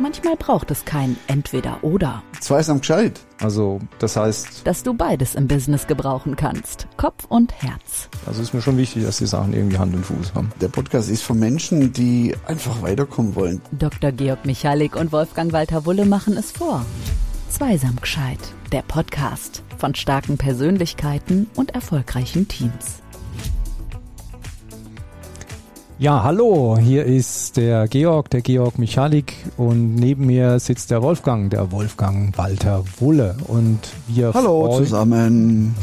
[0.00, 2.22] Manchmal braucht es kein Entweder-Oder.
[2.40, 3.20] Zweisam gescheit.
[3.42, 6.86] Also, das heißt, Dass du beides im Business gebrauchen kannst.
[6.96, 8.08] Kopf und Herz.
[8.26, 10.50] also ist mir schon wichtig, dass die Sachen irgendwie Hand und Fuß haben.
[10.60, 13.60] Der Podcast ist für Menschen, die einfach weiterkommen wollen.
[13.72, 14.10] Dr.
[14.12, 16.84] Georg Michalik und Wolfgang Walter Wulle machen es vor.
[17.50, 18.38] Zweisam gescheit.
[18.72, 23.02] Der Podcast von starken Persönlichkeiten und erfolgreichen Teams.
[26.00, 31.50] Ja, hallo, hier ist der Georg, der Georg Michalik und neben mir sitzt der Wolfgang,
[31.50, 35.74] der Wolfgang Walter Wulle und wir Hallo zusammen.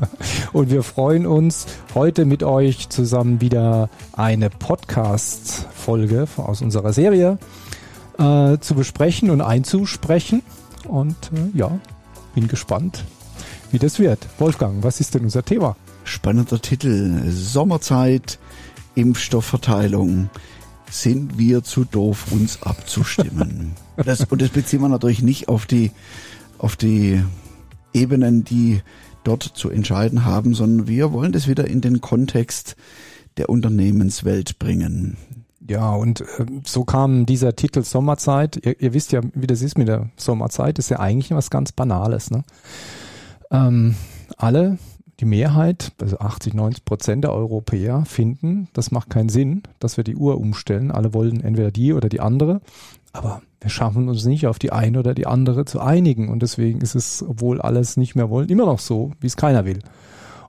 [0.54, 7.36] und wir freuen uns heute mit euch zusammen wieder eine Podcast Folge aus unserer Serie
[8.18, 10.40] äh, zu besprechen und einzusprechen
[10.88, 11.78] und äh, ja,
[12.34, 13.04] bin gespannt,
[13.72, 14.20] wie das wird.
[14.38, 15.76] Wolfgang, was ist denn unser Thema?
[16.04, 17.30] Spannender Titel.
[17.30, 18.38] Sommerzeit,
[18.96, 20.28] Impfstoffverteilung.
[20.90, 23.72] Sind wir zu doof, uns abzustimmen?
[23.96, 25.92] das, und das beziehen wir natürlich nicht auf die,
[26.58, 27.22] auf die
[27.92, 28.82] Ebenen, die
[29.24, 32.76] dort zu entscheiden haben, sondern wir wollen das wieder in den Kontext
[33.36, 35.16] der Unternehmenswelt bringen.
[35.68, 38.64] Ja, und äh, so kam dieser Titel Sommerzeit.
[38.64, 41.72] Ihr, ihr wisst ja, wie das ist mit der Sommerzeit, ist ja eigentlich was ganz
[41.72, 42.30] Banales.
[42.30, 42.44] Ne?
[43.50, 43.96] Ähm,
[44.36, 44.78] alle,
[45.20, 50.04] die Mehrheit, also 80, 90 Prozent der Europäer finden, das macht keinen Sinn, dass wir
[50.04, 50.90] die Uhr umstellen.
[50.90, 52.60] Alle wollen entweder die oder die andere,
[53.12, 56.28] aber wir schaffen uns nicht auf die eine oder die andere zu einigen.
[56.28, 59.64] Und deswegen ist es, obwohl alles nicht mehr wollen, immer noch so, wie es keiner
[59.64, 59.80] will.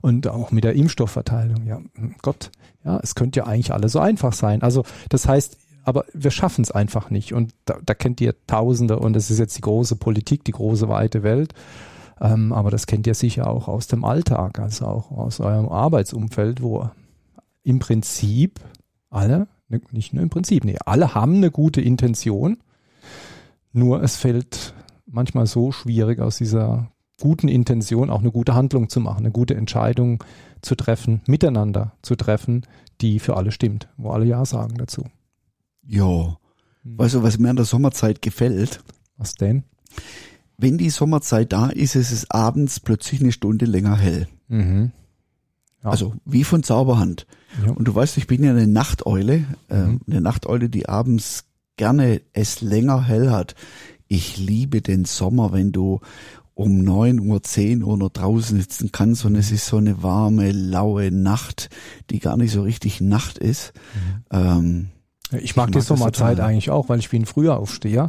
[0.02, 1.80] Und auch mit der Impfstoffverteilung, ja,
[2.22, 2.50] Gott,
[2.84, 4.62] ja, es könnte ja eigentlich alles so einfach sein.
[4.62, 7.32] Also das heißt, aber wir schaffen es einfach nicht.
[7.32, 10.88] Und da, da kennt ihr Tausende und das ist jetzt die große Politik, die große
[10.88, 11.54] weite Welt.
[12.20, 16.62] Ähm, aber das kennt ihr sicher auch aus dem Alltag, also auch aus eurem Arbeitsumfeld,
[16.62, 16.90] wo
[17.62, 18.60] im Prinzip
[19.10, 22.58] alle, ne, nicht nur im Prinzip, nee, alle haben eine gute Intention,
[23.72, 24.74] nur es fällt
[25.06, 29.54] manchmal so schwierig aus dieser guten Intention auch eine gute Handlung zu machen, eine gute
[29.54, 30.22] Entscheidung
[30.62, 32.66] zu treffen, miteinander zu treffen,
[33.00, 35.04] die für alle stimmt, wo alle Ja sagen dazu.
[35.86, 36.36] Ja.
[36.84, 38.80] Weißt du, was mir an der Sommerzeit gefällt?
[39.16, 39.64] Was denn?
[40.58, 44.26] Wenn die Sommerzeit da ist, ist es abends plötzlich eine Stunde länger hell.
[44.48, 44.90] Mhm.
[45.84, 45.90] Ja.
[45.90, 47.26] Also wie von Zauberhand.
[47.64, 47.72] Ja.
[47.72, 50.00] Und du weißt, ich bin ja eine Nachteule, äh, Mhm.
[50.08, 51.44] eine Nachteule, die abends
[51.76, 53.54] gerne es länger hell hat.
[54.08, 56.00] Ich liebe den Sommer, wenn du
[56.54, 60.50] um neun Uhr, zehn Uhr noch draußen sitzen kannst und es ist so eine warme,
[60.50, 61.70] laue Nacht,
[62.10, 63.72] die gar nicht so richtig Nacht ist.
[64.32, 64.88] Ähm,
[65.30, 66.50] Ich mag Ich die mag das Sommerzeit total.
[66.50, 68.08] eigentlich auch, weil ich bin früher Aufsteher.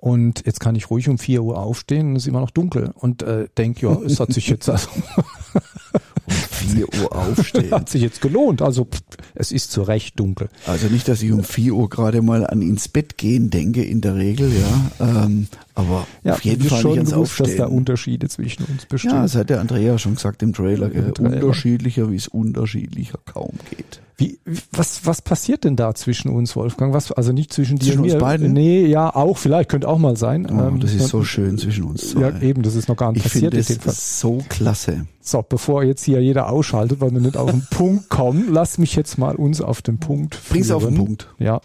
[0.00, 2.90] Und jetzt kann ich ruhig um 4 Uhr aufstehen und es ist immer noch dunkel.
[2.94, 4.88] Und äh, denk, ja, es hat sich jetzt also,
[6.28, 7.70] vier Uhr aufstehen.
[7.70, 8.62] hat sich jetzt gelohnt.
[8.62, 9.00] Also pff,
[9.34, 10.48] es ist zu Recht dunkel.
[10.66, 14.00] Also nicht, dass ich um vier Uhr gerade mal an ins Bett gehen denke, in
[14.00, 15.24] der Regel, ja.
[15.24, 17.76] Ähm, aber Ja, auf jeden Fall schon nicht ans bewusst, dass da Aufstehen.
[17.78, 19.10] Unterschiede zwischen uns bestehen.
[19.10, 20.90] Ja, das hat der Andrea schon gesagt im Trailer.
[20.90, 21.34] Im Trailer.
[21.34, 24.00] Unterschiedlicher, wie es unterschiedlicher kaum geht.
[24.20, 24.38] Wie,
[24.70, 26.92] was, was passiert denn da zwischen uns, Wolfgang?
[26.92, 28.12] Was, also nicht zwischen dir Zwischen und mir.
[28.14, 28.52] uns beiden?
[28.52, 30.46] Nee, ja, auch, vielleicht, könnte auch mal sein.
[30.46, 32.20] Oh, Ähm, das ist so und- schön zwischen uns zwei.
[32.20, 33.60] Ja, eben, das ist noch gar nicht ich finde passiert.
[33.62, 34.20] das jedenfalls.
[34.20, 35.06] so klasse.
[35.22, 38.94] So, bevor jetzt hier jeder ausschaltet, weil wir nicht auf den Punkt kommen, lass mich
[38.94, 41.06] jetzt mal uns auf den Punkt Bring's auf den führen.
[41.06, 41.34] Punkt.
[41.38, 41.60] Ja,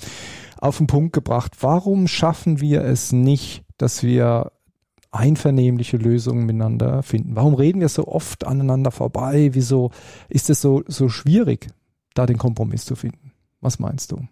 [0.58, 1.52] auf den Punkt gebracht.
[1.60, 4.52] Warum schaffen wir es nicht, dass wir
[5.12, 7.36] einvernehmliche Lösungen miteinander finden?
[7.36, 9.50] Warum reden wir so oft aneinander vorbei?
[9.54, 9.92] Wieso
[10.30, 11.68] ist es so, so schwierig,
[12.16, 13.32] da den Kompromiss zu finden?
[13.62, 14.28] Was meinst du?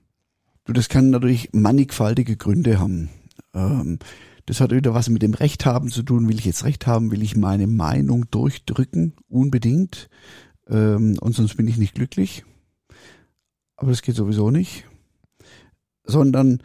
[0.66, 3.10] Du, das kann natürlich mannigfaltige Gründe haben.
[3.54, 4.00] Ähm,
[4.46, 6.28] das hat wieder was mit dem Recht haben zu tun.
[6.28, 7.12] Will ich jetzt Recht haben?
[7.12, 9.14] Will ich meine Meinung durchdrücken?
[9.28, 10.10] Unbedingt.
[10.68, 12.44] Ähm, und sonst bin ich nicht glücklich.
[13.76, 14.86] Aber das geht sowieso nicht.
[16.04, 16.62] Sondern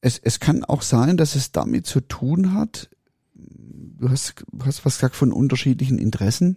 [0.00, 2.90] es, es kann auch sein, dass es damit zu tun hat,
[3.34, 6.56] du hast, du hast was gesagt von unterschiedlichen Interessen.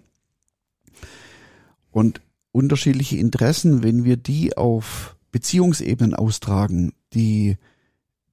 [1.92, 2.22] Und
[2.52, 7.58] unterschiedliche Interessen, wenn wir die auf Beziehungsebenen austragen, die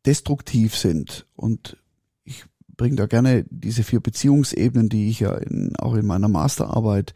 [0.06, 1.26] destruktiv sind.
[1.34, 1.76] Und
[2.24, 2.44] ich
[2.76, 7.14] bringe da gerne diese vier Beziehungsebenen, die ich ja in, auch in meiner Masterarbeit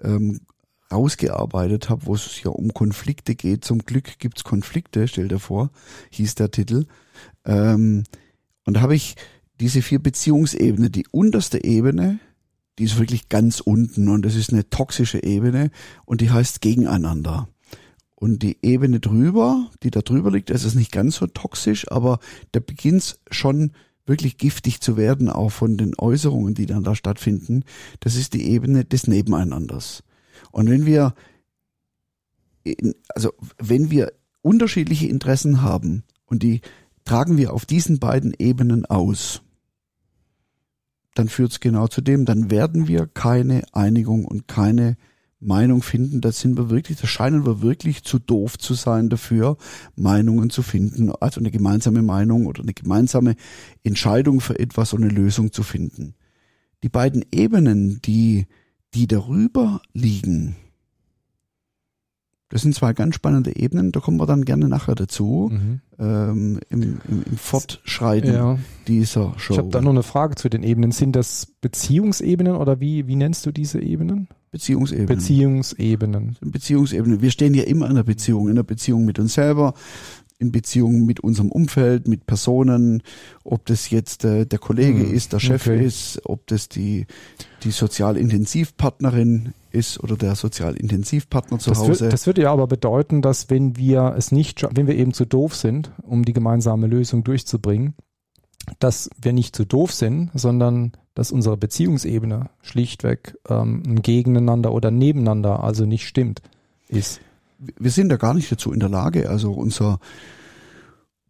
[0.00, 0.40] ähm,
[0.92, 3.64] rausgearbeitet habe, wo es ja um Konflikte geht.
[3.64, 5.70] Zum Glück gibt's Konflikte, stell dir vor,
[6.10, 6.86] hieß der Titel.
[7.44, 8.04] Ähm,
[8.64, 9.16] und da habe ich
[9.60, 12.18] diese vier Beziehungsebenen, die unterste Ebene,
[12.82, 15.70] die ist wirklich ganz unten und das ist eine toxische Ebene
[16.04, 17.48] und die heißt gegeneinander.
[18.16, 22.18] Und die Ebene drüber, die da drüber liegt, das ist nicht ganz so toxisch, aber
[22.50, 23.70] da beginnt's schon
[24.04, 27.62] wirklich giftig zu werden, auch von den Äußerungen, die dann da stattfinden.
[28.00, 30.02] Das ist die Ebene des Nebeneinanders.
[30.50, 31.14] Und wenn wir,
[33.14, 36.62] also wenn wir unterschiedliche Interessen haben und die
[37.04, 39.42] tragen wir auf diesen beiden Ebenen aus,
[41.14, 44.96] dann führt es genau zu dem, dann werden wir keine Einigung und keine
[45.42, 49.56] Meinung finden, da sind wir wirklich, da scheinen wir wirklich zu doof zu sein dafür,
[49.96, 53.34] Meinungen zu finden, also eine gemeinsame Meinung oder eine gemeinsame
[53.82, 56.14] Entscheidung für etwas und eine Lösung zu finden.
[56.82, 58.46] Die beiden Ebenen, die,
[58.94, 60.56] die darüber liegen,
[62.52, 65.80] das sind zwei ganz spannende Ebenen, da kommen wir dann gerne nachher dazu, mhm.
[65.98, 68.58] ähm, im, im, im Fortschreiten ja.
[68.86, 69.54] dieser Show.
[69.54, 70.92] Ich habe da noch eine Frage zu den Ebenen.
[70.92, 74.28] Sind das Beziehungsebenen oder wie, wie nennst du diese Ebenen?
[74.50, 75.06] Beziehungsebenen.
[75.06, 76.36] Beziehungsebenen.
[76.42, 77.22] Beziehungsebenen.
[77.22, 79.72] Wir stehen ja immer in einer Beziehung, in einer Beziehung mit uns selber,
[80.38, 83.02] in Beziehung mit unserem Umfeld, mit Personen,
[83.44, 85.82] ob das jetzt äh, der Kollege hm, ist, der Chef okay.
[85.82, 87.06] ist, ob das die,
[87.62, 92.00] die Sozialintensivpartnerin ist oder der Sozialintensivpartner zu das Hause.
[92.00, 95.24] Wird, das würde ja aber bedeuten, dass wenn wir es nicht, wenn wir eben zu
[95.24, 97.94] doof sind, um die gemeinsame Lösung durchzubringen,
[98.78, 104.90] dass wir nicht zu doof sind, sondern dass unsere Beziehungsebene schlichtweg ähm, ein Gegeneinander oder
[104.90, 106.42] nebeneinander, also nicht stimmt,
[106.88, 107.20] ist.
[107.58, 109.28] Wir sind da gar nicht dazu in der Lage.
[109.28, 110.00] Also unser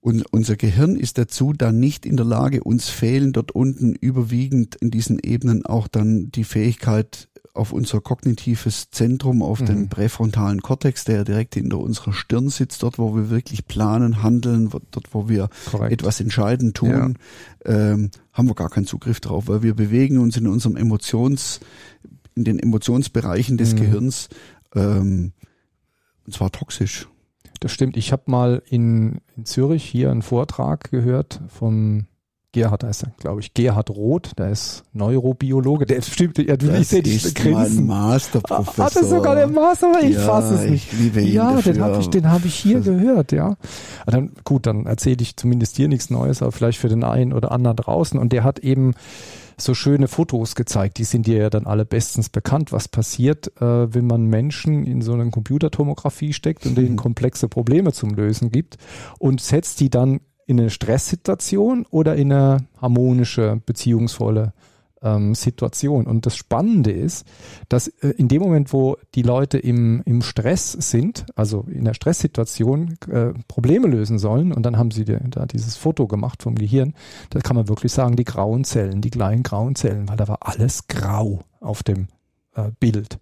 [0.04, 4.74] und unser Gehirn ist dazu dann nicht in der Lage, uns fehlen dort unten überwiegend
[4.74, 9.66] in diesen Ebenen auch dann die Fähigkeit, auf unser kognitives Zentrum, auf mhm.
[9.66, 14.70] den präfrontalen Kortex, der direkt hinter unserer Stirn sitzt, dort, wo wir wirklich planen, handeln,
[14.90, 15.92] dort, wo wir Korrekt.
[15.92, 17.16] etwas entscheiden tun,
[17.66, 17.92] ja.
[17.92, 21.60] ähm, haben wir gar keinen Zugriff drauf, weil wir bewegen uns in unserem Emotions,
[22.34, 23.78] in den Emotionsbereichen des mhm.
[23.78, 24.28] Gehirns,
[24.74, 25.32] ähm,
[26.24, 27.08] und zwar toxisch.
[27.60, 27.96] Das stimmt.
[27.96, 32.06] Ich habe mal in, in Zürich hier einen Vortrag gehört vom
[32.52, 33.54] Gerhard heißt er, glaube ich.
[33.54, 38.84] Gerhard Roth, der ist Neurobiologe, der stimmt, ja, du ich ist mein Masterprofessor.
[38.84, 40.92] Hat er sogar der Master, aber ich ja, fasse es nicht.
[41.32, 41.72] Ja, dafür.
[41.72, 43.56] den habe ich, den habe ich hier gehört, ja.
[44.06, 47.52] Dann, gut, dann erzähle ich zumindest dir nichts Neues, aber vielleicht für den einen oder
[47.52, 48.20] anderen draußen.
[48.20, 48.92] Und der hat eben
[49.56, 50.98] so schöne Fotos gezeigt.
[50.98, 55.00] Die sind dir ja dann alle bestens bekannt, was passiert, äh, wenn man Menschen in
[55.02, 58.76] so eine Computertomographie steckt und denen komplexe Probleme zum Lösen gibt
[59.18, 60.20] und setzt die dann
[60.52, 64.52] in eine Stresssituation oder in eine harmonische, beziehungsvolle
[65.02, 66.06] ähm, Situation.
[66.06, 67.26] Und das Spannende ist,
[67.68, 71.94] dass äh, in dem Moment, wo die Leute im, im Stress sind, also in der
[71.94, 76.94] Stresssituation äh, Probleme lösen sollen, und dann haben sie da dieses Foto gemacht vom Gehirn,
[77.30, 80.38] da kann man wirklich sagen, die grauen Zellen, die kleinen grauen Zellen, weil da war
[80.42, 82.08] alles grau auf dem
[82.54, 83.18] äh, Bild.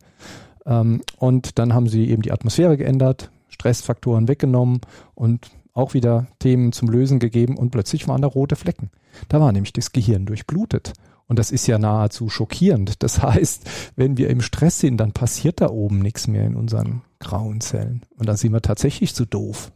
[0.66, 4.80] Ähm, und dann haben sie eben die Atmosphäre geändert, Stressfaktoren weggenommen
[5.14, 8.90] und auch wieder Themen zum Lösen gegeben und plötzlich waren da rote Flecken.
[9.28, 10.93] Da war nämlich das Gehirn durchblutet.
[11.26, 13.02] Und das ist ja nahezu schockierend.
[13.02, 17.02] Das heißt, wenn wir im Stress sind, dann passiert da oben nichts mehr in unseren
[17.20, 18.02] grauen Zellen.
[18.17, 19.72] Und dann sind wir tatsächlich zu doof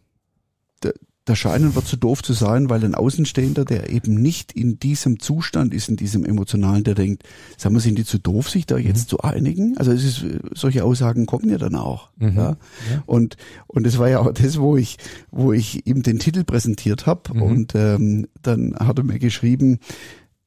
[1.24, 5.20] da scheinen wir zu doof zu sein, weil ein Außenstehender, der eben nicht in diesem
[5.20, 7.22] Zustand ist, in diesem emotionalen, der denkt,
[7.56, 9.08] sagen wir, sind die zu doof, sich da jetzt mhm.
[9.08, 9.78] zu einigen?
[9.78, 10.24] Also es ist,
[10.54, 12.10] solche Aussagen kommen ja dann auch.
[12.16, 12.36] Mhm.
[12.36, 12.48] Ja?
[12.90, 13.02] ja?
[13.06, 13.36] Und
[13.66, 14.98] und es war ja auch das, wo ich
[15.30, 17.42] wo ich ihm den Titel präsentiert habe mhm.
[17.42, 19.78] und ähm, dann hat er mir geschrieben,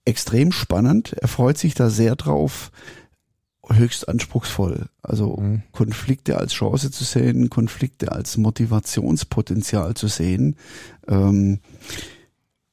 [0.06, 1.14] extrem spannend.
[1.14, 2.72] Er freut sich da sehr drauf,
[3.72, 4.88] höchst anspruchsvoll.
[5.02, 5.64] Also mhm.
[5.72, 10.56] Konflikte als Chance zu sehen, Konflikte als Motivationspotenzial zu sehen.
[11.08, 11.60] Ähm,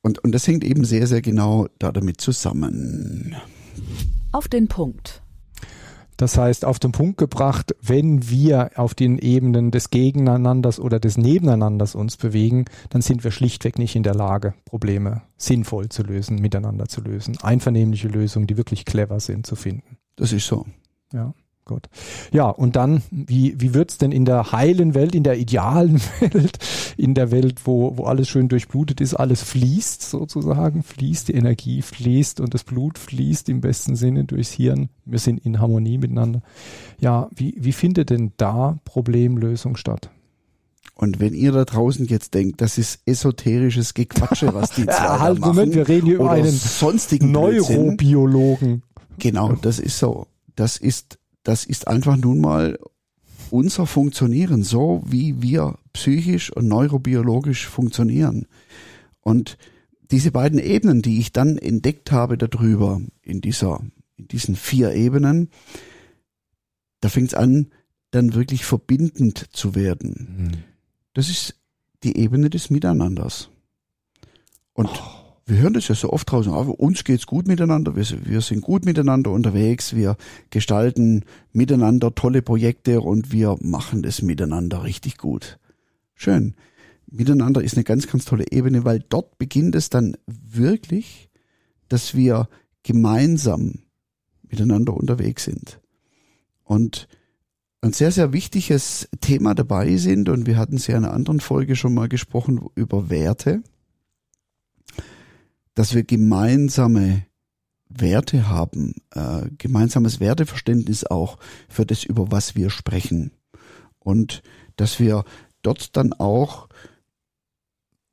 [0.03, 3.35] und, und das hängt eben sehr, sehr genau da damit zusammen.
[4.33, 5.23] Auf den Punkt.
[6.17, 11.17] Das heißt, auf den Punkt gebracht, wenn wir auf den Ebenen des Gegeneinanders oder des
[11.17, 16.37] Nebeneinanders uns bewegen, dann sind wir schlichtweg nicht in der Lage, Probleme sinnvoll zu lösen,
[16.37, 19.99] miteinander zu lösen, einvernehmliche Lösungen, die wirklich clever sind, zu finden.
[20.17, 20.67] Das ist so.
[21.15, 21.33] Ja,
[21.65, 21.89] gut.
[22.33, 26.59] Ja, und dann, wie, wie wird's denn in der heilen Welt, in der idealen Welt,
[26.97, 31.83] in der Welt, wo, wo alles schön durchblutet ist, alles fließt sozusagen, fließt, die Energie
[31.83, 34.89] fließt und das Blut fließt im besten Sinne durchs Hirn.
[35.05, 36.43] Wir sind in Harmonie miteinander.
[36.99, 40.11] Ja, wie, wie findet denn da Problemlösung statt?
[40.97, 45.21] Und wenn ihr da draußen jetzt denkt, das ist esoterisches Gequatsche, was die zwei ja,
[45.21, 48.83] halt, machen, Moment, wir reden hier über einen sonstigen Neurobiologen.
[49.19, 52.79] Genau, das ist so das ist, das ist einfach nun mal
[53.51, 58.47] unser Funktionieren, so wie wir psychisch und neurobiologisch funktionieren.
[59.21, 59.59] Und
[60.11, 63.81] diese beiden Ebenen, die ich dann entdeckt habe darüber, in dieser,
[64.17, 65.51] in diesen vier Ebenen,
[67.01, 67.71] da fängt es an,
[68.11, 70.29] dann wirklich verbindend zu werden.
[70.39, 70.51] Mhm.
[71.15, 71.57] Das ist
[72.03, 73.51] die Ebene des Miteinanders.
[74.73, 78.05] Und oh wir hören das ja so oft draußen, aber uns geht's gut miteinander, wir,
[78.25, 80.17] wir sind gut miteinander unterwegs, wir
[80.51, 85.59] gestalten miteinander tolle Projekte und wir machen das miteinander richtig gut.
[86.15, 86.55] Schön.
[87.11, 91.29] miteinander ist eine ganz, ganz tolle Ebene, weil dort beginnt es dann wirklich,
[91.89, 92.49] dass wir
[92.83, 93.81] gemeinsam
[94.49, 95.81] miteinander unterwegs sind.
[96.63, 97.09] Und
[97.83, 101.41] ein sehr, sehr wichtiges Thema dabei sind, und wir hatten es ja in einer anderen
[101.41, 103.63] Folge schon mal gesprochen über Werte,
[105.75, 107.27] dass wir gemeinsame
[107.89, 111.39] Werte haben, äh, gemeinsames Werteverständnis auch
[111.69, 113.33] für das, über was wir sprechen.
[113.99, 114.43] Und
[114.77, 115.25] dass wir
[115.63, 116.69] dort dann auch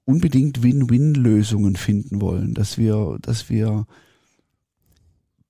[0.06, 3.86] unbedingt Win-Win-Lösungen finden wollen, dass wir, dass wir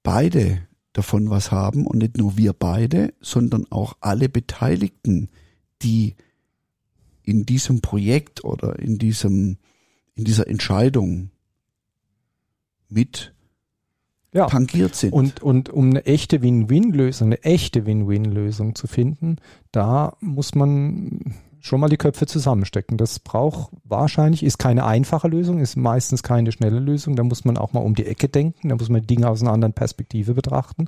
[0.04, 5.30] beide davon was haben und nicht nur wir beide, sondern auch alle Beteiligten,
[5.82, 6.16] die
[7.24, 9.58] in diesem Projekt oder in diesem,
[10.16, 11.32] in dieser Entscheidung
[12.92, 13.34] mit
[14.34, 14.48] ja.
[14.48, 15.14] tangiert sind.
[15.14, 19.38] Und, und um eine echte Win-Win-Lösung, eine echte Win-Win-Lösung zu finden,
[19.72, 22.98] da muss man schon mal die Köpfe zusammenstecken.
[22.98, 27.16] Das braucht wahrscheinlich, ist keine einfache Lösung, ist meistens keine schnelle Lösung.
[27.16, 29.54] Da muss man auch mal um die Ecke denken, da muss man Dinge aus einer
[29.54, 30.88] anderen Perspektive betrachten.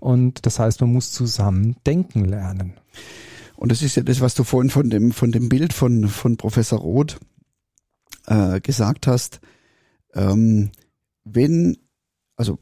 [0.00, 2.74] Und das heißt, man muss zusammen denken lernen.
[3.56, 6.36] Und das ist ja das, was du vorhin von dem, von dem Bild von, von
[6.36, 7.18] Professor Roth
[8.26, 9.40] äh, gesagt hast.
[10.14, 10.70] Ähm,
[11.26, 11.76] wenn,
[12.36, 12.58] also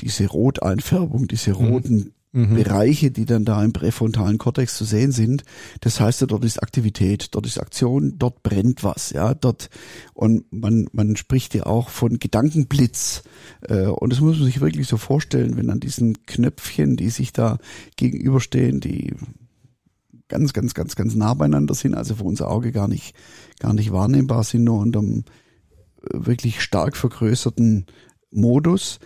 [0.00, 1.66] diese Roteinfärbung, diese mhm.
[1.66, 2.54] roten mhm.
[2.54, 5.44] Bereiche, die dann da im präfrontalen Kortex zu sehen sind.
[5.80, 9.70] Das heißt ja, dort ist Aktivität, dort ist Aktion, dort brennt was, ja, dort
[10.14, 13.22] und man man spricht ja auch von Gedankenblitz
[13.68, 17.32] äh, und das muss man sich wirklich so vorstellen, wenn an diesen Knöpfchen, die sich
[17.32, 17.58] da
[17.96, 19.14] gegenüberstehen, die
[20.28, 23.14] ganz ganz ganz ganz nah beieinander sind, also für unser Auge gar nicht
[23.60, 25.41] gar nicht wahrnehmbar sind, nur unter einem äh,
[26.12, 27.86] wirklich stark vergrößerten
[28.30, 28.98] Modus.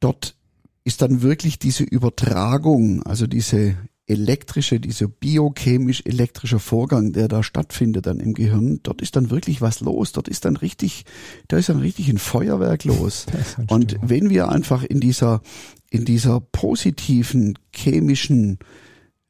[0.00, 0.36] Dort
[0.84, 3.76] ist dann wirklich diese Übertragung, also diese
[4.08, 9.80] elektrische, dieser biochemisch-elektrische Vorgang, der da stattfindet dann im Gehirn, dort ist dann wirklich was
[9.80, 10.12] los.
[10.12, 11.04] Dort ist dann richtig,
[11.46, 13.26] da ist dann richtig ein Feuerwerk los.
[13.68, 15.42] Und wenn wir einfach in dieser,
[15.90, 18.58] in dieser positiven chemischen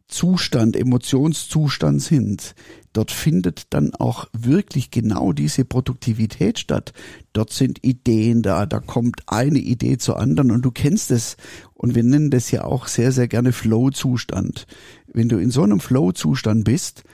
[0.08, 2.54] Zustand, Emotionszustand sind,
[2.94, 6.94] dort findet dann auch wirklich genau diese Produktivität statt.
[7.34, 11.36] Dort sind Ideen da, da kommt eine Idee zur anderen und du kennst es.
[11.74, 14.66] Und wir nennen das ja auch sehr, sehr gerne Flow-Zustand.
[15.06, 17.04] Wenn du in so einem Flow-Zustand bist,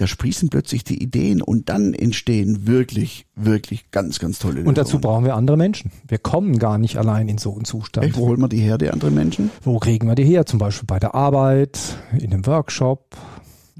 [0.00, 4.68] da sprießen plötzlich die Ideen und dann entstehen wirklich, wirklich ganz, ganz tolle Lösungen.
[4.68, 5.92] Und dazu brauchen wir andere Menschen.
[6.08, 8.06] Wir kommen gar nicht allein in so einen Zustand.
[8.06, 8.16] Echt?
[8.16, 9.50] Wo holen wir die her, die anderen Menschen?
[9.62, 10.46] Wo kriegen wir die her?
[10.46, 11.78] Zum Beispiel bei der Arbeit,
[12.18, 13.14] in einem Workshop,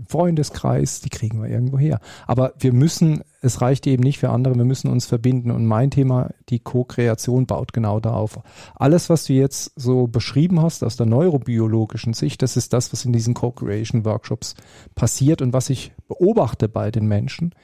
[0.08, 2.00] Freundeskreis, die kriegen wir irgendwo her.
[2.26, 5.50] Aber wir müssen, es reicht eben nicht für andere, wir müssen uns verbinden.
[5.50, 8.38] Und mein Thema, die Co-Kreation, baut genau darauf.
[8.74, 13.04] Alles, was du jetzt so beschrieben hast aus der neurobiologischen Sicht, das ist das, was
[13.04, 14.54] in diesen Co-Creation-Workshops
[14.94, 17.54] passiert und was ich beobachte bei den Menschen.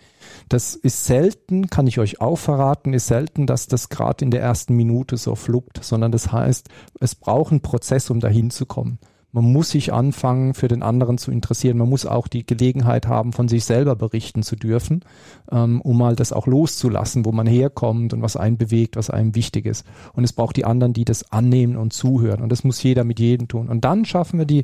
[0.49, 4.43] Das ist selten, kann ich euch auch verraten, ist selten, dass das gerade in der
[4.43, 6.69] ersten Minute so fluppt, sondern das heißt,
[7.00, 8.99] es braucht einen Prozess, um dahin zu kommen.
[9.37, 11.76] Man muss sich anfangen, für den anderen zu interessieren.
[11.76, 15.05] Man muss auch die Gelegenheit haben, von sich selber berichten zu dürfen,
[15.52, 19.35] ähm, um mal das auch loszulassen, wo man herkommt und was einen bewegt, was einem
[19.35, 19.85] wichtig ist.
[20.14, 22.40] Und es braucht die anderen, die das annehmen und zuhören.
[22.40, 23.69] Und das muss jeder mit jedem tun.
[23.69, 24.62] Und dann schaffen wir die,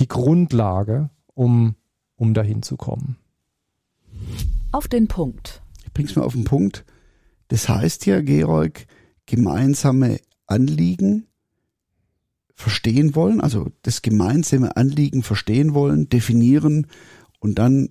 [0.00, 1.76] die Grundlage, um,
[2.16, 3.18] um dahin zu kommen.
[4.72, 5.62] Auf den Punkt.
[5.86, 6.84] Ich bring's mal auf den Punkt.
[7.46, 8.84] Das heißt ja, Georg,
[9.26, 11.27] gemeinsame Anliegen
[12.58, 16.88] verstehen wollen, also das gemeinsame Anliegen verstehen wollen, definieren
[17.38, 17.90] und dann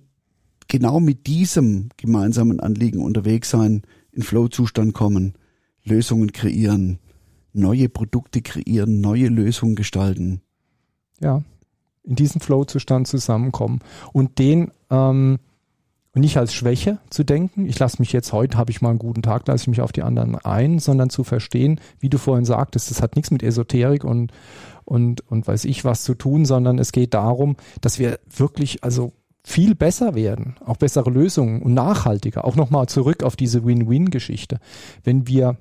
[0.68, 3.80] genau mit diesem gemeinsamen Anliegen unterwegs sein,
[4.12, 5.32] in Flow-Zustand kommen,
[5.84, 6.98] Lösungen kreieren,
[7.54, 10.42] neue Produkte kreieren, neue Lösungen gestalten.
[11.18, 11.42] Ja,
[12.04, 13.80] in diesen Flow-Zustand zusammenkommen
[14.12, 15.38] und den ähm,
[16.20, 19.22] nicht als Schwäche zu denken, ich lasse mich jetzt, heute habe ich mal einen guten
[19.22, 22.90] Tag, lasse ich mich auf die anderen ein, sondern zu verstehen, wie du vorhin sagtest,
[22.90, 24.32] das hat nichts mit Esoterik und,
[24.84, 29.12] und, und weiß ich was zu tun, sondern es geht darum, dass wir wirklich, also
[29.44, 32.44] viel besser werden, auch bessere Lösungen und nachhaltiger.
[32.44, 34.58] Auch nochmal zurück auf diese Win-Win-Geschichte.
[35.04, 35.56] Wenn wir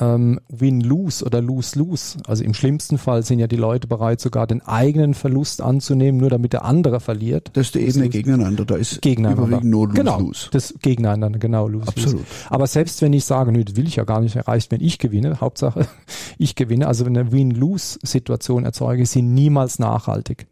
[0.00, 2.18] ähm, Win-Lose oder Lose-Lose.
[2.26, 6.30] Also im schlimmsten Fall sind ja die Leute bereit, sogar den eigenen Verlust anzunehmen, nur
[6.30, 7.50] damit der andere verliert.
[7.54, 9.46] Das ist die Ebene gegeneinander, da ist gegeneinander.
[9.46, 10.48] überwiegend nur Lose-Lose.
[10.48, 12.06] Genau, das gegeneinander, genau, Lose-Lose.
[12.06, 12.26] Absolut.
[12.50, 14.98] Aber selbst wenn ich sage, nö, das will ich ja gar nicht erreichen, wenn ich
[14.98, 15.86] gewinne, Hauptsache
[16.38, 20.46] ich gewinne, also wenn eine Win-Lose-Situation erzeuge, sind niemals nachhaltig.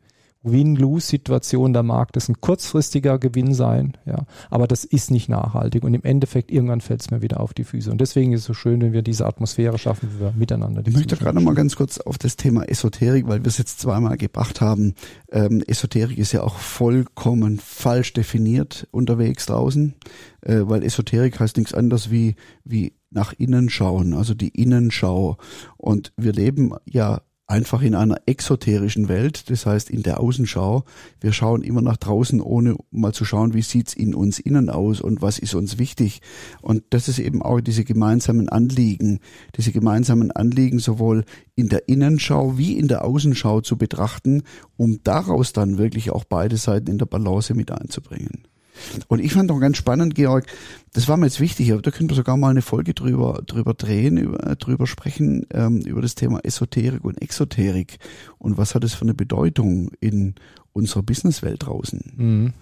[0.44, 5.94] Win-Lose-Situation, da mag das ein kurzfristiger Gewinn sein, ja, aber das ist nicht nachhaltig und
[5.94, 8.54] im Endeffekt irgendwann fällt es mir wieder auf die Füße und deswegen ist es so
[8.54, 10.82] schön, wenn wir diese Atmosphäre schaffen, wie wir miteinander.
[10.86, 14.16] Ich möchte gerade mal ganz kurz auf das Thema Esoterik, weil wir es jetzt zweimal
[14.16, 14.94] gebracht haben.
[15.32, 19.94] Ähm, Esoterik ist ja auch vollkommen falsch definiert unterwegs draußen,
[20.42, 25.38] äh, weil Esoterik heißt nichts anderes wie wie nach innen schauen, also die Innenschau
[25.76, 30.84] und wir leben ja einfach in einer exoterischen Welt, das heißt in der Außenschau.
[31.20, 35.00] Wir schauen immer nach draußen, ohne mal zu schauen, wie sieht's in uns innen aus
[35.00, 36.22] und was ist uns wichtig.
[36.62, 39.20] Und das ist eben auch diese gemeinsamen Anliegen,
[39.56, 41.24] diese gemeinsamen Anliegen sowohl
[41.54, 44.42] in der Innenschau wie in der Außenschau zu betrachten,
[44.76, 48.53] um daraus dann wirklich auch beide Seiten in der Balance mit einzubringen.
[49.08, 50.46] Und ich fand auch ganz spannend, Georg,
[50.92, 53.74] das war mir jetzt wichtig, aber da können wir sogar mal eine Folge drüber, drüber
[53.74, 57.98] drehen, über, drüber sprechen, ähm, über das Thema Esoterik und Exoterik
[58.38, 60.34] und was hat es für eine Bedeutung in
[60.72, 62.12] unserer Businesswelt draußen.
[62.16, 62.52] Mhm.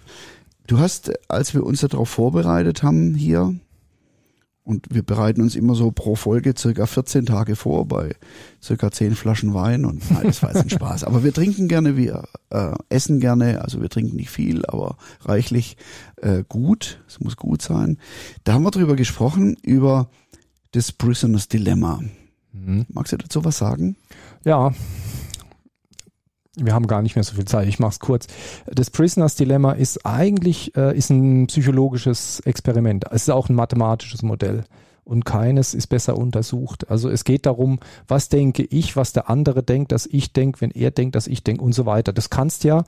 [0.67, 3.55] Du hast, als wir uns darauf vorbereitet haben hier,
[4.63, 8.15] und wir bereiten uns immer so pro Folge circa 14 Tage vor bei
[8.61, 11.03] circa 10 Flaschen Wein und das war jetzt ein Spaß.
[11.03, 15.77] Aber wir trinken gerne, wir äh, essen gerne, also wir trinken nicht viel, aber reichlich
[16.21, 17.01] äh, gut.
[17.07, 17.97] Es muss gut sein.
[18.45, 20.09] Da haben wir drüber gesprochen, über
[20.71, 22.01] das Prisoner's Dilemma.
[22.53, 22.85] Mhm.
[22.89, 23.97] Magst du dazu was sagen?
[24.45, 24.73] Ja,
[26.55, 28.27] wir haben gar nicht mehr so viel Zeit, ich mache es kurz.
[28.67, 33.05] Das Prisoners Dilemma ist eigentlich äh, ist ein psychologisches Experiment.
[33.11, 34.63] Es ist auch ein mathematisches Modell
[35.03, 36.89] und keines ist besser untersucht.
[36.89, 40.71] Also es geht darum, was denke ich, was der andere denkt, dass ich denke, wenn
[40.71, 42.13] er denkt, dass ich denke und so weiter.
[42.13, 42.83] Das kannst ja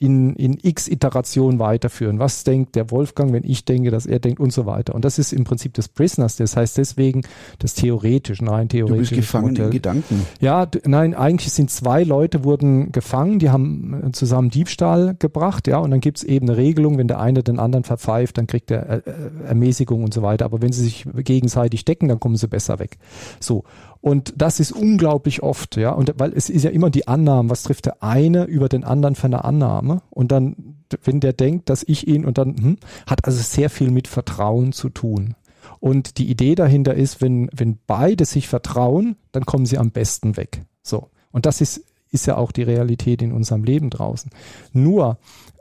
[0.00, 2.18] in, in x Iterationen weiterführen.
[2.18, 4.94] Was denkt der Wolfgang, wenn ich denke, dass er denkt und so weiter.
[4.94, 6.36] Und das ist im Prinzip des Prisoners.
[6.36, 7.20] Das heißt deswegen
[7.58, 9.10] das theoretisch, nein, theoretisch.
[9.10, 9.66] Du bist gefangen Modell.
[9.66, 10.26] in Gedanken.
[10.40, 15.76] Ja, nein, eigentlich sind zwei Leute wurden gefangen, die haben äh, zusammen Diebstahl gebracht, ja,
[15.78, 18.88] und dann gibt's eben eine Regelung, wenn der eine den anderen verpfeift, dann kriegt er
[18.88, 20.46] äh, äh, Ermäßigung und so weiter.
[20.46, 22.96] Aber wenn sie sich gegenseitig decken, dann kommen sie besser weg.
[23.38, 23.64] So.
[24.00, 25.92] Und das ist unglaublich oft, ja.
[25.92, 29.14] Und weil es ist ja immer die Annahme, was trifft der eine über den anderen
[29.14, 30.02] für eine Annahme?
[30.10, 32.76] Und dann, wenn der denkt, dass ich ihn und dann, hm,
[33.06, 35.34] hat also sehr viel mit Vertrauen zu tun.
[35.80, 40.36] Und die Idee dahinter ist, wenn, wenn beide sich vertrauen, dann kommen sie am besten
[40.36, 40.62] weg.
[40.82, 41.08] So.
[41.30, 44.30] Und das ist, ist ja auch die Realität in unserem Leben draußen.
[44.72, 45.18] Nur,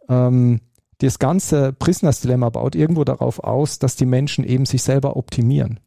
[0.07, 0.61] ähm,
[0.99, 5.79] das ganze Prisoners Dilemma baut irgendwo darauf aus, dass die Menschen eben sich selber optimieren.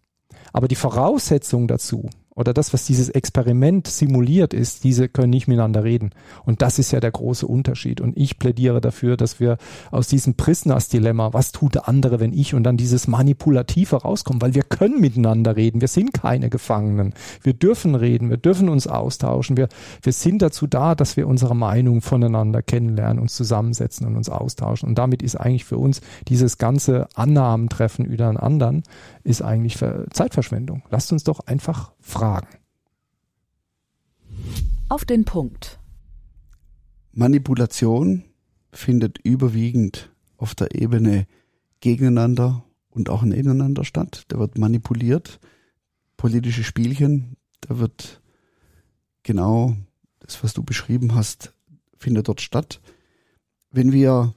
[0.54, 5.84] Aber die Voraussetzung dazu, oder das, was dieses Experiment simuliert ist, diese können nicht miteinander
[5.84, 6.10] reden.
[6.44, 8.00] Und das ist ja der große Unterschied.
[8.00, 9.58] Und ich plädiere dafür, dass wir
[9.90, 14.54] aus diesem Prisoners-Dilemma, was tut der andere, wenn ich, und dann dieses Manipulative rauskommen, weil
[14.54, 15.80] wir können miteinander reden.
[15.82, 17.12] Wir sind keine Gefangenen.
[17.42, 19.56] Wir dürfen reden, wir dürfen uns austauschen.
[19.58, 19.68] Wir,
[20.02, 24.88] wir sind dazu da, dass wir unsere Meinung voneinander kennenlernen, uns zusammensetzen und uns austauschen.
[24.88, 28.84] Und damit ist eigentlich für uns dieses ganze Annahmen-Treffen über einen anderen,
[29.22, 29.78] ist eigentlich
[30.12, 30.82] Zeitverschwendung.
[30.90, 31.92] Lasst uns doch einfach
[32.22, 32.56] fragen.
[34.88, 35.80] Auf den Punkt.
[37.10, 38.22] Manipulation
[38.72, 41.26] findet überwiegend auf der Ebene
[41.80, 44.22] gegeneinander und auch ineinander statt.
[44.28, 45.40] Da wird manipuliert,
[46.16, 48.22] politische Spielchen, da wird
[49.24, 49.76] genau
[50.20, 51.52] das, was du beschrieben hast,
[51.96, 52.80] findet dort statt.
[53.72, 54.32] Wenn wir,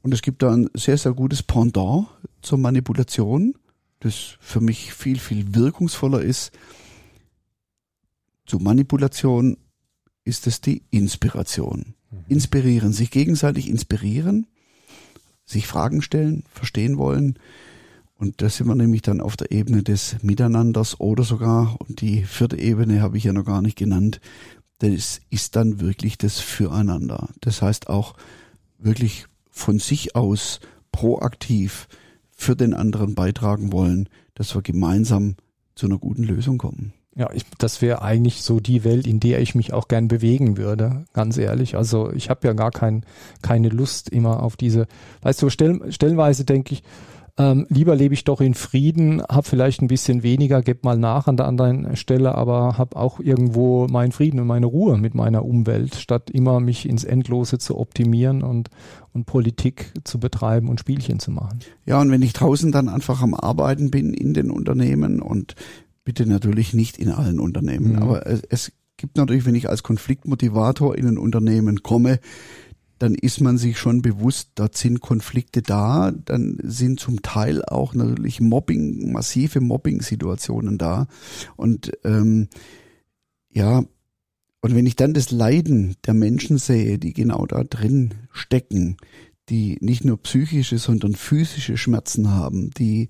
[0.00, 2.06] und es gibt da ein sehr, sehr gutes Pendant
[2.40, 3.54] zur Manipulation,
[4.00, 6.52] das für mich viel, viel wirkungsvoller ist,
[8.46, 9.56] zu Manipulation
[10.24, 11.94] ist es die Inspiration.
[12.10, 12.24] Mhm.
[12.28, 14.46] Inspirieren, sich gegenseitig inspirieren,
[15.44, 17.38] sich Fragen stellen, verstehen wollen.
[18.14, 22.24] Und da sind wir nämlich dann auf der Ebene des Miteinanders oder sogar, und die
[22.24, 24.20] vierte Ebene habe ich ja noch gar nicht genannt,
[24.78, 27.28] das ist dann wirklich das Füreinander.
[27.40, 28.14] Das heißt auch
[28.78, 31.88] wirklich von sich aus proaktiv
[32.30, 35.36] für den anderen beitragen wollen, dass wir gemeinsam
[35.74, 36.92] zu einer guten Lösung kommen.
[37.14, 40.56] Ja, ich, das wäre eigentlich so die Welt, in der ich mich auch gern bewegen
[40.56, 41.76] würde, ganz ehrlich.
[41.76, 43.04] Also ich habe ja gar kein,
[43.42, 44.86] keine Lust immer auf diese,
[45.20, 46.82] weißt du, stell, stellenweise denke ich,
[47.38, 51.28] ähm, lieber lebe ich doch in Frieden, habe vielleicht ein bisschen weniger, gebe mal nach
[51.28, 55.42] an der anderen Stelle, aber habe auch irgendwo meinen Frieden und meine Ruhe mit meiner
[55.44, 58.68] Umwelt, statt immer mich ins Endlose zu optimieren und,
[59.14, 61.60] und Politik zu betreiben und Spielchen zu machen.
[61.86, 65.54] Ja, und wenn ich draußen dann einfach am Arbeiten bin in den Unternehmen und
[66.04, 68.02] bitte natürlich nicht in allen Unternehmen, mhm.
[68.02, 72.20] aber es, es gibt natürlich, wenn ich als Konfliktmotivator in ein Unternehmen komme,
[72.98, 77.94] dann ist man sich schon bewusst, dort sind Konflikte da, dann sind zum Teil auch
[77.94, 81.08] natürlich Mobbing, massive Mobbing-Situationen da.
[81.56, 82.46] Und ähm,
[83.50, 83.82] ja,
[84.60, 88.96] Und wenn ich dann das Leiden der Menschen sehe, die genau da drin stecken,
[89.48, 93.08] die nicht nur psychische, sondern physische Schmerzen haben, die,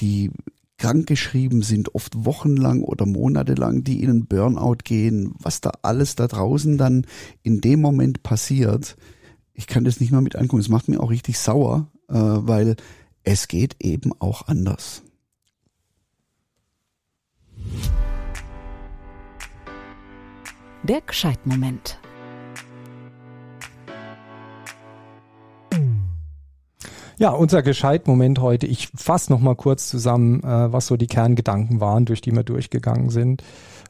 [0.00, 0.32] die
[0.80, 6.26] krankgeschrieben sind, oft wochenlang oder monatelang, die in einen Burnout gehen, was da alles da
[6.26, 7.06] draußen dann
[7.42, 8.96] in dem Moment passiert,
[9.52, 10.60] ich kann das nicht mehr mit angucken.
[10.60, 12.76] Es macht mir auch richtig sauer, äh, weil
[13.24, 15.02] es geht eben auch anders.
[20.82, 22.00] Der Gescheitmoment.
[27.20, 28.66] Ja, unser Gescheitmoment heute.
[28.66, 32.44] Ich fasse noch mal kurz zusammen, äh, was so die Kerngedanken waren, durch die wir
[32.44, 33.44] durchgegangen sind.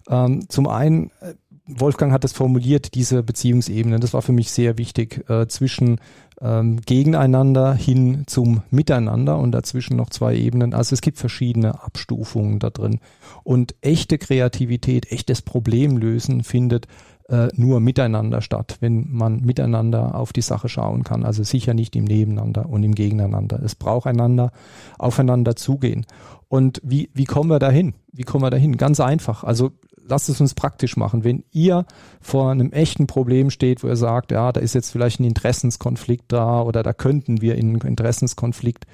[0.09, 4.01] Ähm, zum einen, äh, Wolfgang hat es formuliert, diese Beziehungsebene.
[4.01, 6.01] Das war für mich sehr wichtig, äh, zwischen
[6.41, 10.75] ähm, Gegeneinander hin zum Miteinander und dazwischen noch zwei Ebenen.
[10.75, 12.99] Also es gibt verschiedene Abstufungen da drin.
[13.45, 16.89] Und echte Kreativität, echtes Problemlösen findet
[17.31, 21.25] äh, nur miteinander statt, wenn man miteinander auf die Sache schauen kann.
[21.25, 23.61] Also sicher nicht im Nebeneinander und im Gegeneinander.
[23.63, 24.51] Es braucht einander,
[24.99, 26.07] aufeinander zugehen.
[26.49, 27.95] Und wie, wie kommen wir dahin?
[28.13, 28.77] Wie kommen wir dahin?
[28.77, 29.45] Ganz einfach.
[29.45, 29.71] Also
[30.11, 31.25] lasst es uns praktisch machen.
[31.25, 31.87] Wenn ihr
[32.21, 36.25] vor einem echten Problem steht, wo ihr sagt, ja, da ist jetzt vielleicht ein Interessenskonflikt
[36.29, 38.85] da oder da könnten wir in einen Interessenskonflikt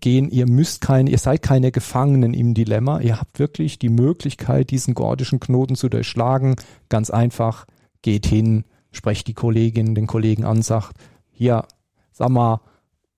[0.00, 3.00] gehen, ihr müsst keine, ihr seid keine Gefangenen im Dilemma.
[3.00, 6.56] Ihr habt wirklich die Möglichkeit, diesen gordischen Knoten zu durchschlagen.
[6.88, 7.66] Ganz einfach,
[8.02, 10.96] geht hin, sprecht die Kollegin, den Kollegen an, sagt,
[11.30, 11.64] hier,
[12.12, 12.60] sag mal,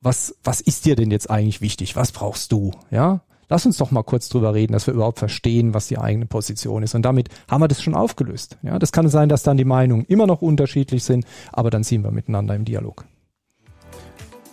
[0.01, 1.97] was, was ist dir denn jetzt eigentlich wichtig?
[1.97, 2.73] Was brauchst du?
[2.91, 3.23] Ja,
[3.53, 6.83] Lass uns doch mal kurz drüber reden, dass wir überhaupt verstehen, was die eigene Position
[6.83, 6.95] ist.
[6.95, 8.57] Und damit haben wir das schon aufgelöst.
[8.63, 12.03] Ja, das kann sein, dass dann die Meinungen immer noch unterschiedlich sind, aber dann ziehen
[12.03, 13.05] wir miteinander im Dialog.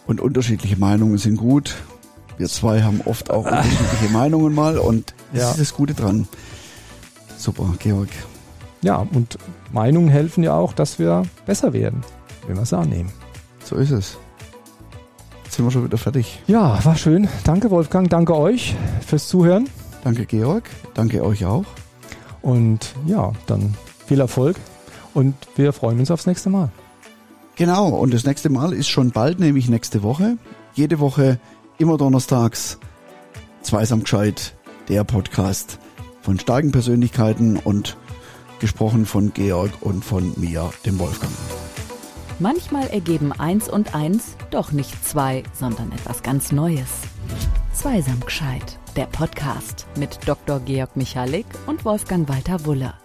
[0.06, 1.78] Und unterschiedliche Meinungen sind gut.
[2.38, 5.52] Wir zwei haben oft auch unterschiedliche Meinungen mal und das ja.
[5.52, 6.28] ist das Gute dran.
[7.38, 8.10] Super, Georg.
[8.82, 9.38] Ja, und
[9.72, 12.04] Meinungen helfen ja auch, dass wir besser werden,
[12.48, 13.14] wenn wir es annehmen.
[13.64, 14.18] So ist es
[15.50, 16.42] sind wir schon wieder fertig.
[16.48, 17.28] Ja, war schön.
[17.44, 19.68] Danke Wolfgang, danke euch fürs Zuhören.
[20.04, 21.66] Danke Georg, danke euch auch.
[22.42, 23.74] Und ja, dann
[24.06, 24.56] viel Erfolg
[25.14, 26.70] und wir freuen uns aufs nächste Mal.
[27.56, 30.38] Genau, und das nächste Mal ist schon bald, nämlich nächste Woche.
[30.74, 31.40] Jede Woche,
[31.78, 32.80] immer donnerstags,
[33.62, 34.54] Zweisam gescheit,
[34.88, 35.80] der Podcast
[36.22, 37.98] von starken Persönlichkeiten und
[38.60, 41.34] gesprochen von Georg und von mir, dem Wolfgang.
[42.42, 47.02] Manchmal ergeben eins und eins doch nicht zwei, sondern etwas ganz Neues.
[47.74, 50.62] Zweisam gescheit, der Podcast mit Dr.
[50.62, 52.98] Georg Michalik und Wolfgang Walter Wuller.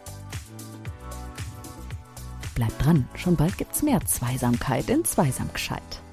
[2.54, 6.03] Bleibt dran, schon bald gibt's mehr Zweisamkeit in Zweisam gescheit.